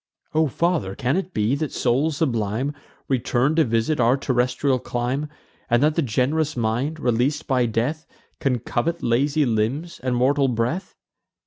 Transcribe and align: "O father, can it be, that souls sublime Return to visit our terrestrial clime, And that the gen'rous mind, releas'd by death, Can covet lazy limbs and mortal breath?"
"O 0.33 0.47
father, 0.47 0.95
can 0.95 1.15
it 1.15 1.31
be, 1.31 1.53
that 1.53 1.71
souls 1.71 2.17
sublime 2.17 2.73
Return 3.07 3.53
to 3.55 3.63
visit 3.63 3.99
our 3.99 4.17
terrestrial 4.17 4.79
clime, 4.79 5.29
And 5.69 5.83
that 5.83 5.93
the 5.93 6.01
gen'rous 6.01 6.57
mind, 6.57 6.97
releas'd 6.99 7.45
by 7.45 7.67
death, 7.67 8.07
Can 8.39 8.57
covet 8.57 9.03
lazy 9.03 9.45
limbs 9.45 9.99
and 10.01 10.15
mortal 10.15 10.47
breath?" 10.47 10.95